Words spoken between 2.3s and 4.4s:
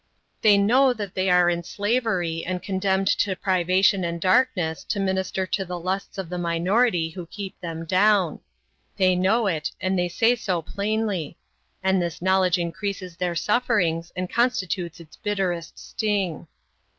and condemned to privation and